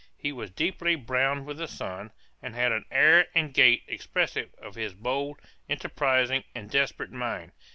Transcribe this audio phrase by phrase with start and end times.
[0.17, 2.09] He was deeply browned with the sun,
[2.41, 5.39] and had an air and gait expressive of his bold,
[5.69, 7.51] enterprising, and desperate mind.